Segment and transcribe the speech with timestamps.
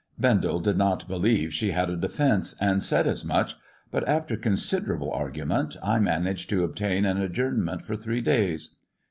[0.17, 3.53] Bendel did not believe she had a defence, and said as much,
[3.91, 8.77] but after considerable argument I managed to obtain an adjournment for three days.